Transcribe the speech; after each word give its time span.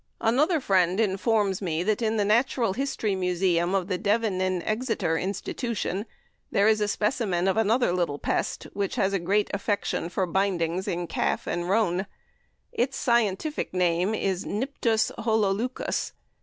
Another 0.19 0.59
friend 0.59 0.99
informs 0.99 1.61
me 1.61 1.83
that 1.83 2.01
in 2.01 2.17
the 2.17 2.25
Natural 2.25 2.73
History 2.73 3.13
Museum 3.15 3.75
of 3.75 3.87
the 3.87 3.99
Devon 3.99 4.41
and 4.41 4.63
Exeter 4.63 5.15
Institution 5.15 6.07
is 6.51 6.81
a 6.81 6.87
specimen 6.87 7.47
of 7.47 7.55
"another 7.55 7.91
little 7.93 8.17
pest, 8.17 8.63
which 8.73 8.95
has 8.95 9.13
a 9.13 9.19
great 9.19 9.51
affection 9.53 10.09
for 10.09 10.25
bindings 10.25 10.87
in 10.87 11.05
calf 11.05 11.45
and 11.45 11.69
roan. 11.69 12.07
Its 12.71 12.97
scientific 12.97 13.75
name 13.75 14.15
is 14.15 14.43
Niptus 14.43 15.11
Hololeucos." 15.19 16.13